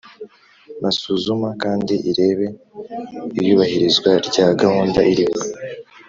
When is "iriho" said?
5.11-5.39